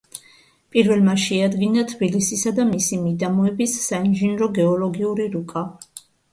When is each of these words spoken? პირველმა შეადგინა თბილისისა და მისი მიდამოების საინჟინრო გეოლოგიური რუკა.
პირველმა 0.75 1.13
შეადგინა 1.23 1.83
თბილისისა 1.91 2.55
და 2.61 2.67
მისი 2.71 2.99
მიდამოების 3.03 3.79
საინჟინრო 3.85 4.51
გეოლოგიური 4.59 5.33
რუკა. 5.39 5.67